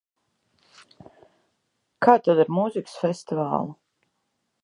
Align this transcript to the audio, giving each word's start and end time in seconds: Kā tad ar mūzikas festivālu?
Kā 2.07 2.15
tad 2.29 2.41
ar 2.45 2.51
mūzikas 2.57 2.97
festivālu? 3.05 3.73